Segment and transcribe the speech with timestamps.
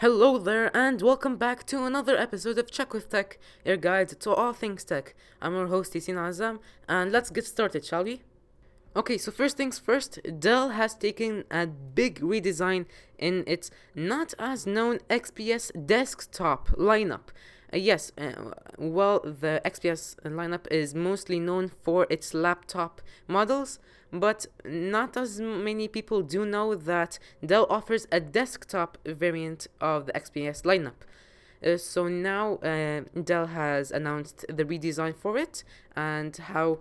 [0.00, 4.34] Hello there, and welcome back to another episode of Check with Tech, your guide to
[4.34, 5.14] all things tech.
[5.40, 8.20] I'm your host, Yasin Azam, and let's get started, shall we?
[8.94, 12.84] Okay, so first things first, Dell has taken a big redesign
[13.18, 17.28] in its not as known XPS desktop lineup.
[17.72, 18.32] Uh, yes, uh,
[18.78, 23.78] well, the XPS lineup is mostly known for its laptop models,
[24.12, 30.12] but not as many people do know that Dell offers a desktop variant of the
[30.12, 31.04] XPS lineup.
[31.64, 36.78] Uh, so now uh, Dell has announced the redesign for it and how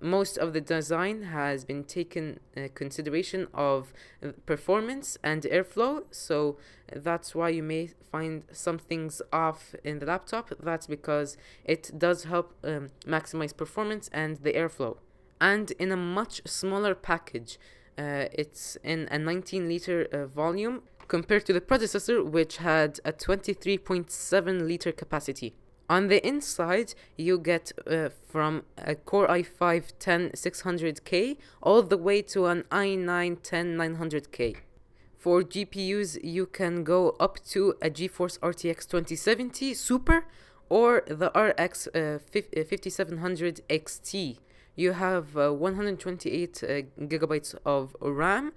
[0.00, 3.92] most of the design has been taken uh, consideration of
[4.22, 6.04] uh, performance and airflow.
[6.10, 6.56] So
[6.94, 10.52] that's why you may find some things off in the laptop.
[10.60, 14.96] That's because it does help um, maximize performance and the airflow.
[15.40, 17.58] And in a much smaller package,
[17.98, 23.12] uh, it's in a 19 liter uh, volume compared to the predecessor, which had a
[23.12, 25.54] 23.7 liter capacity.
[25.88, 32.46] On the inside, you get uh, from a Core i5 10600K all the way to
[32.46, 34.56] an i9 10900K.
[35.18, 40.26] For GPUs, you can go up to a GeForce RTX 2070 Super
[40.68, 44.38] or the RX uh, 5700 XT.
[44.76, 46.66] You have uh, 128 uh,
[47.06, 48.52] gigabytes of RAM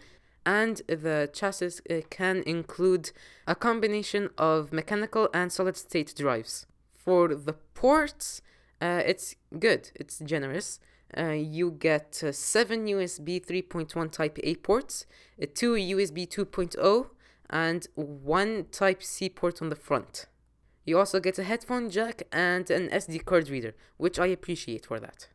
[0.48, 3.12] and the chassis uh, can include
[3.45, 6.66] a combination of mechanical and solid state drives.
[6.95, 8.42] For the ports,
[8.81, 10.80] uh, it's good, it's generous.
[11.17, 15.06] Uh, you get uh, 7 USB 3.1 Type A ports,
[15.42, 17.08] uh, 2 USB 2.0,
[17.50, 20.28] and 1 Type C port on the front.
[20.86, 25.02] You also get a headphone jack and an SD card reader, which I appreciate for
[25.02, 25.28] that.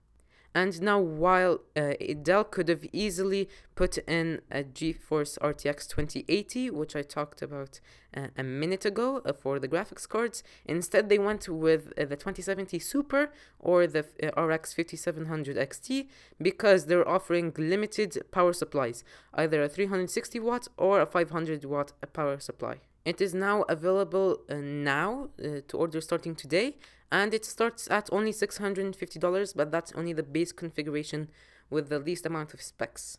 [0.54, 6.94] And now, while uh, Dell could have easily put in a GeForce RTX 2080, which
[6.94, 7.80] I talked about
[8.14, 12.16] uh, a minute ago uh, for the graphics cards, instead they went with uh, the
[12.16, 16.08] 2070 Super or the uh, RX 5700 XT
[16.40, 22.38] because they're offering limited power supplies, either a 360 watt or a 500 watt power
[22.38, 22.76] supply.
[23.04, 26.76] It is now available uh, now uh, to order starting today,
[27.12, 31.28] and it starts at only $650, but that's only the base configuration
[31.68, 33.18] with the least amount of specs.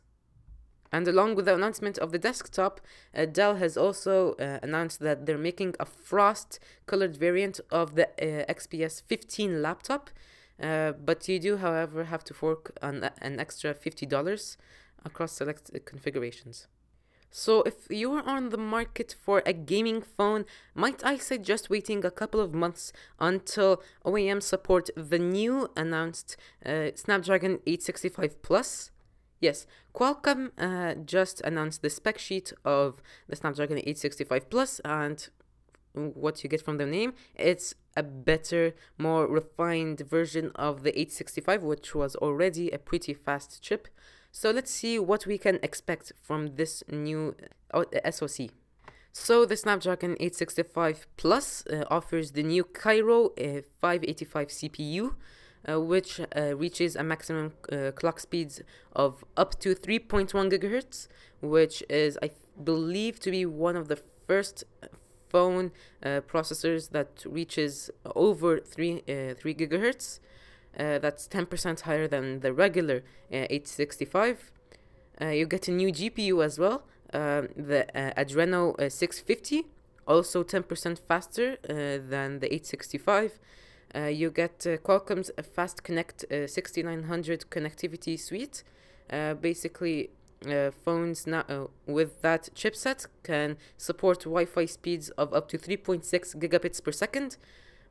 [0.91, 2.81] And along with the announcement of the desktop,
[3.15, 8.07] uh, Dell has also uh, announced that they're making a frost colored variant of the
[8.09, 10.09] uh, XPS 15 laptop.
[10.61, 14.57] Uh, but you do, however, have to fork an, an extra $50
[15.05, 16.67] across select configurations.
[17.35, 20.45] So if you're on the market for a gaming phone,
[20.75, 26.89] might I suggest waiting a couple of months until OEM support the new announced uh,
[26.93, 28.91] Snapdragon 865 Plus?
[29.41, 35.27] Yes, Qualcomm uh, just announced the spec sheet of the Snapdragon 865 Plus and
[35.93, 41.63] what you get from the name, it's a better, more refined version of the 865,
[41.63, 43.87] which was already a pretty fast chip.
[44.35, 47.35] So let's see what we can expect from this new
[47.71, 48.49] uh, SoC.
[49.13, 55.13] So the Snapdragon 865 Plus uh, offers the new Kryo uh, 585 CPU,
[55.69, 58.63] uh, which uh, reaches a maximum uh, clock speeds
[58.93, 61.07] of up to 3.1 gigahertz,
[61.39, 64.63] which is I believe to be one of the first
[65.29, 65.71] phone
[66.03, 70.19] processors that reaches over 3 3 gigahertz.
[70.77, 74.51] Uh, that's 10% higher than the regular uh, 865.
[75.21, 79.67] Uh, you get a new GPU as well, um, the uh, Adreno uh, 650,
[80.07, 83.39] also 10% faster uh, than the 865.
[84.09, 88.63] you get Qualcomm's Fast Connect 6900 connectivity suite.
[89.39, 90.09] basically,
[90.83, 96.91] phones now with that chipset can support Wi-Fi speeds of up to 3.6 gigabits per
[96.91, 97.37] second,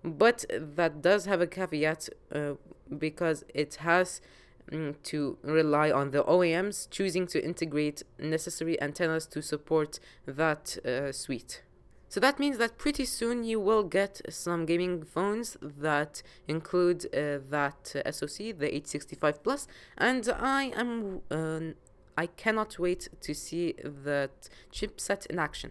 [0.05, 2.55] but that does have a caveat uh,
[2.99, 4.21] because it has
[4.71, 11.13] mm, to rely on the OEMs choosing to integrate necessary antennas to support that uh,
[11.13, 11.63] suite.
[12.09, 17.39] So that means that pretty soon you will get some gaming phones that include uh,
[17.49, 19.67] that uh, SoC, the 865 Plus,
[19.97, 21.73] and I am uh,
[22.19, 25.71] I cannot wait to see that chipset in action.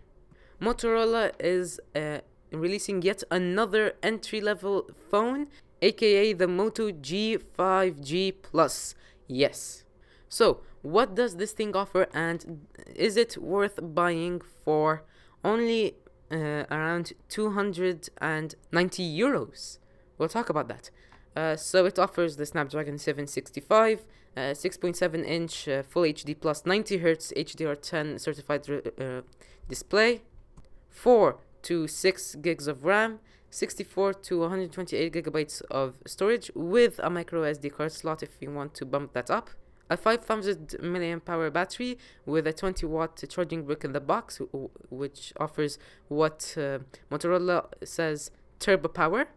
[0.59, 2.19] Motorola is uh,
[2.51, 5.47] releasing yet another entry level phone,
[5.81, 8.95] aka the Moto G5G Plus.
[9.27, 9.83] Yes.
[10.29, 12.65] So, what does this thing offer, and
[12.95, 15.03] is it worth buying for
[15.43, 15.95] only
[16.31, 19.77] uh, around 290 euros?
[20.17, 20.89] We'll talk about that.
[21.35, 24.05] Uh, so it offers the Snapdragon 765,
[24.35, 29.21] uh, 6.7 inch uh, Full HD plus 90 Hz HDR10 certified uh,
[29.69, 30.21] display,
[30.89, 33.19] 4 to 6 gigs of RAM,
[33.49, 38.73] 64 to 128 gigabytes of storage with a micro SD card slot if you want
[38.75, 39.49] to bump that up.
[39.89, 44.39] A 500 milliamp battery with a 20 watt charging brick in the box,
[44.89, 45.77] which offers
[46.07, 46.79] what uh,
[47.11, 49.27] Motorola says turbo power.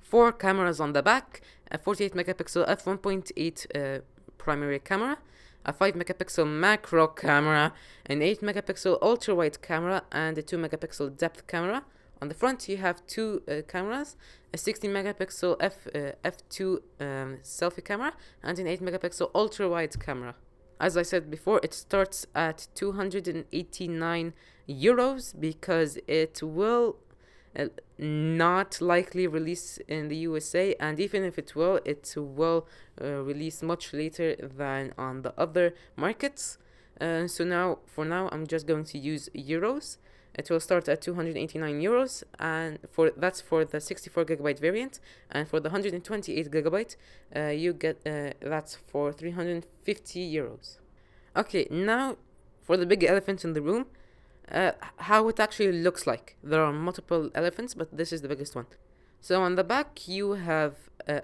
[0.00, 4.00] Four cameras on the back, a 48 megapixel f1.8 uh,
[4.38, 5.18] primary camera,
[5.68, 7.72] a 5 megapixel macro camera,
[8.06, 11.84] an 8 megapixel ultra wide camera, and a 2 megapixel depth camera.
[12.22, 14.16] On the front, you have two uh, cameras
[14.52, 20.00] a 16 megapixel f uh, f2 um, selfie camera and an 8 megapixel ultra wide
[20.00, 20.34] camera.
[20.80, 24.32] As I said before, it starts at 289
[24.68, 26.96] euros because it will
[27.98, 32.66] not likely release in the USA, and even if it will, it will
[33.02, 36.58] uh, release much later than on the other markets.
[37.00, 39.98] Uh, so now, for now, I'm just going to use euros.
[40.34, 45.00] It will start at 289 euros, and for that's for the 64 gigabyte variant,
[45.32, 46.96] and for the 128 gigabyte,
[47.34, 50.78] uh, you get uh, that's for 350 euros.
[51.36, 52.16] Okay, now
[52.62, 53.86] for the big elephant in the room,
[54.52, 56.36] uh, how it actually looks like.
[56.42, 58.66] There are multiple elephants, but this is the biggest one.
[59.20, 60.74] So on the back, you have
[61.06, 61.22] a,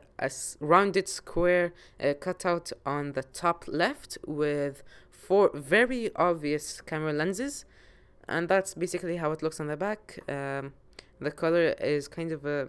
[0.61, 1.73] rounded square
[2.03, 7.65] uh, cutout on the top left with four very obvious camera lenses,
[8.29, 10.19] and that's basically how it looks on the back.
[10.29, 10.73] Um,
[11.21, 12.69] the color is kind of a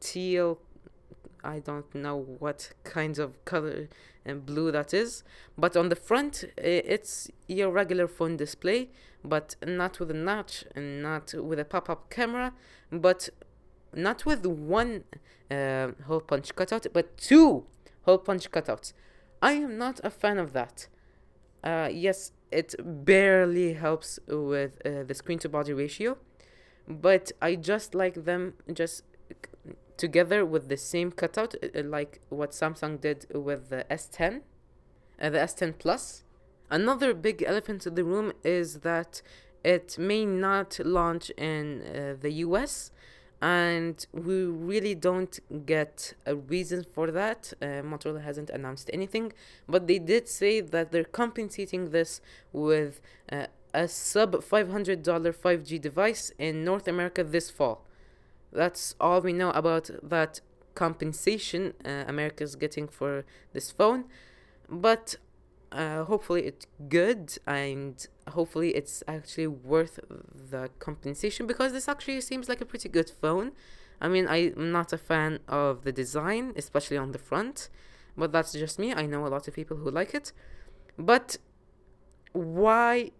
[0.00, 0.58] teal.
[1.44, 3.88] I don't know what kind of color
[4.24, 5.22] and blue that is,
[5.58, 8.90] but on the front, it's your regular phone display
[9.24, 12.52] but not with a notch and not with a pop-up camera,
[12.92, 13.30] but
[13.94, 15.04] not with one
[15.50, 17.64] uh, hole punch cutout, but two
[18.02, 18.92] hole punch cutouts.
[19.40, 20.88] I am not a fan of that.
[21.62, 26.18] Uh, yes, it barely helps with uh, the screen to body ratio,
[26.86, 29.04] but I just like them just
[29.96, 34.42] together with the same cutout, uh, like what Samsung did with the S10,
[35.20, 36.24] uh, the S10 Plus.
[36.70, 39.22] Another big elephant in the room is that
[39.62, 42.90] it may not launch in uh, the US
[43.40, 47.52] and we really don't get a reason for that.
[47.60, 49.32] Uh, Motorola hasn't announced anything,
[49.68, 52.20] but they did say that they're compensating this
[52.52, 53.00] with
[53.30, 57.84] uh, a sub $500 5G device in North America this fall.
[58.54, 60.40] That's all we know about that
[60.74, 64.04] compensation uh, America's getting for this phone.
[64.68, 65.16] But
[65.72, 72.48] uh, hopefully it's good and hopefully it's actually worth the compensation because this actually seems
[72.48, 73.52] like a pretty good phone.
[74.00, 77.68] I mean i'm not a fan of the design especially on the front
[78.16, 78.94] but that's just me.
[78.94, 80.32] I know a lot of people who like it.
[80.98, 81.38] But
[82.32, 83.10] why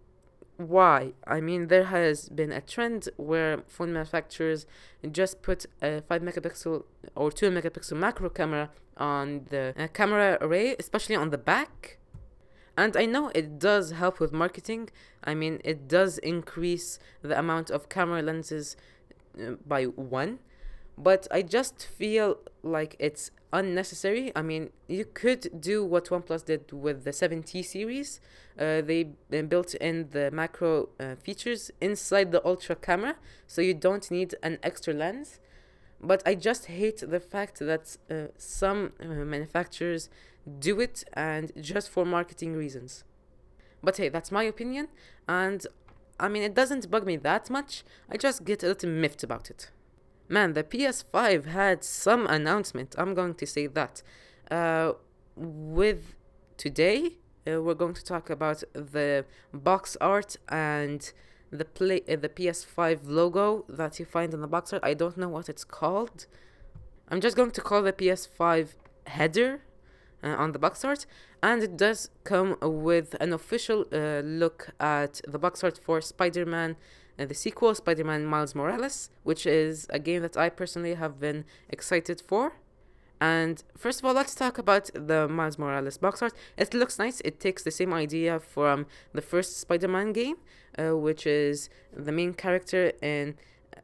[0.57, 1.13] why?
[1.27, 4.65] I mean there has been a trend where phone manufacturers
[5.11, 6.83] just put a 5 megapixel
[7.15, 11.97] or 2 megapixel macro camera on the uh, camera array especially on the back.
[12.77, 14.89] And I know it does help with marketing.
[15.23, 18.75] I mean, it does increase the amount of camera lenses
[19.39, 20.39] uh, by one,
[20.97, 24.31] but I just feel like it's unnecessary.
[24.35, 28.19] I mean, you could do what OnePlus did with the 7T series.
[28.57, 29.03] Uh, they,
[29.47, 33.15] built in the macro uh, features inside the ultra camera,
[33.47, 35.39] so you don't need an extra lens.
[36.01, 40.09] But I just hate the fact that uh, some uh, manufacturers
[40.59, 43.03] do it and just for marketing reasons.
[43.83, 44.87] But hey, that's my opinion,
[45.27, 45.65] and
[46.19, 49.49] I mean, it doesn't bug me that much, I just get a little miffed about
[49.49, 49.69] it.
[50.27, 54.01] Man, the PS5 had some announcement, I'm going to say that.
[54.49, 54.93] Uh,
[55.35, 56.15] with
[56.57, 57.17] today,
[57.47, 61.11] uh, we're going to talk about the box art and
[61.51, 64.83] the play uh, the PS5 logo that you find in the box art.
[64.83, 66.25] I don't know what it's called.
[67.09, 68.69] I'm just going to call the PS5
[69.05, 69.61] header
[70.23, 71.05] uh, on the box art,
[71.43, 76.77] and it does come with an official uh, look at the box art for Spider-Man,
[77.17, 82.21] the sequel, Spider-Man Miles Morales, which is a game that I personally have been excited
[82.21, 82.53] for.
[83.21, 86.33] And first of all, let's talk about the Miles Morales box art.
[86.57, 87.21] It looks nice.
[87.21, 90.35] It takes the same idea from the first Spider-Man game,
[90.77, 93.35] uh, which is the main character in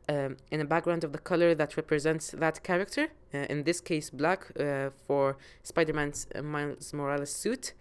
[0.10, 3.10] um, in a background of the color that represents that character.
[3.34, 7.74] Uh, in this case, black uh, for Spider-Man's uh, Miles Morales suit.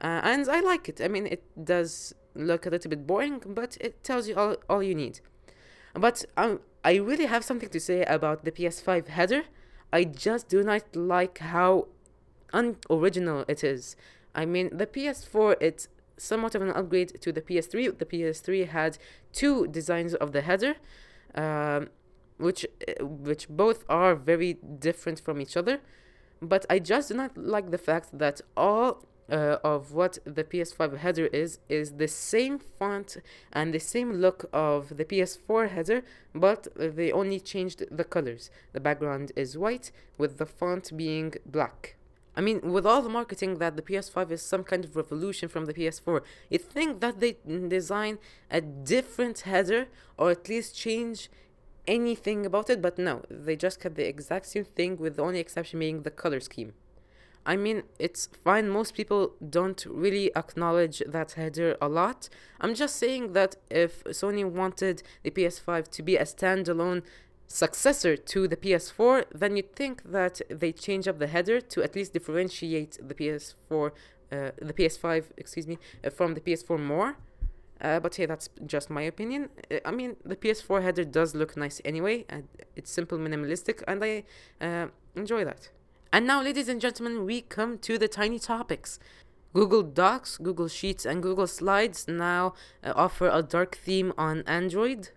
[0.00, 1.00] Uh, and I like it.
[1.00, 4.82] I mean, it does look a little bit boring, but it tells you all, all
[4.82, 5.20] you need.
[5.94, 9.44] But um, I really have something to say about the PS5 header.
[9.92, 11.88] I just do not like how
[12.52, 13.96] unoriginal it is.
[14.34, 17.98] I mean, the PS4, it's somewhat of an upgrade to the PS3.
[17.98, 18.98] The PS3 had
[19.32, 20.76] two designs of the header,
[21.34, 21.88] um,
[22.38, 22.66] which
[23.00, 25.80] which both are very different from each other.
[26.42, 30.98] But I just do not like the fact that all uh, of what the PS5
[30.98, 33.16] header is is the same font
[33.52, 36.02] and the same look of the PS4 header,
[36.34, 38.50] but they only changed the colors.
[38.72, 41.96] The background is white with the font being black.
[42.38, 45.64] I mean, with all the marketing that the PS5 is some kind of revolution from
[45.64, 48.18] the PS4, you'd think that they design
[48.50, 49.86] a different header
[50.18, 51.30] or at least change
[51.86, 55.38] anything about it, but no, they just kept the exact same thing with the only
[55.38, 56.74] exception being the color scheme.
[57.46, 58.68] I mean, it's fine.
[58.68, 62.28] Most people don't really acknowledge that header a lot.
[62.60, 67.02] I'm just saying that if Sony wanted the PS5 to be a standalone
[67.46, 71.94] successor to the PS4, then you'd think that they change up the header to at
[71.94, 73.92] least differentiate the PS4,
[74.32, 77.16] uh, the PS5, excuse me, uh, from the PS4 more.
[77.80, 79.50] Uh, but hey, that's just my opinion.
[79.70, 84.02] Uh, I mean, the PS4 header does look nice anyway, and it's simple, minimalistic, and
[84.02, 84.24] I
[84.60, 85.70] uh, enjoy that.
[86.12, 88.98] And now, ladies and gentlemen, we come to the tiny topics.
[89.52, 95.10] Google Docs, Google Sheets, and Google Slides now uh, offer a dark theme on Android.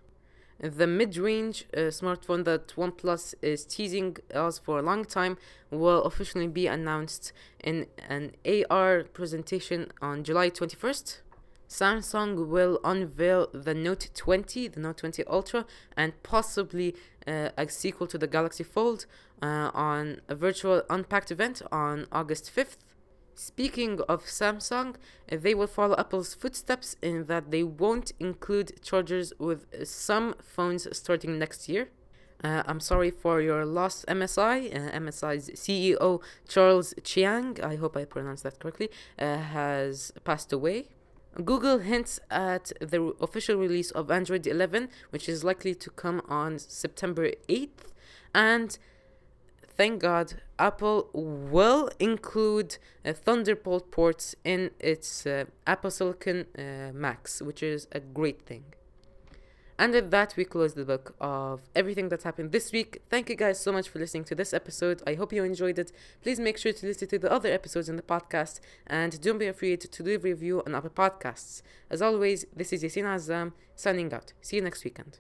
[0.59, 5.37] The mid range uh, smartphone that OnePlus is teasing us for a long time
[5.71, 7.31] will officially be announced
[7.63, 8.31] in an
[8.69, 11.21] AR presentation on July 21st.
[11.69, 16.95] Samsung will unveil the Note 20, the Note 20 Ultra, and possibly
[17.27, 19.05] uh, a sequel to the Galaxy Fold
[19.41, 22.77] uh, on a virtual Unpacked event on August 5th.
[23.35, 24.95] Speaking of Samsung,
[25.29, 31.37] they will follow Apple's footsteps in that they won't include chargers with some phones starting
[31.37, 31.89] next year.
[32.43, 34.73] Uh, I'm sorry for your loss, MSI.
[34.73, 40.87] Uh, MSI's CEO Charles Chiang, I hope I pronounced that correctly, uh, has passed away.
[41.43, 46.59] Google hints at the official release of Android 11, which is likely to come on
[46.59, 47.93] September 8th.
[48.33, 48.77] And
[49.77, 57.41] thank God, Apple will include uh, Thunderbolt ports in its uh, Apple Silicon uh, Macs,
[57.41, 58.65] which is a great thing.
[59.79, 63.01] And with that, we close the book of everything that's happened this week.
[63.09, 65.01] Thank you guys so much for listening to this episode.
[65.07, 65.93] I hope you enjoyed it.
[66.21, 69.47] Please make sure to listen to the other episodes in the podcast and don't be
[69.47, 71.61] afraid to leave a review on other podcasts.
[71.89, 74.33] As always, this is Yasin Azam signing out.
[74.41, 75.19] See you next weekend.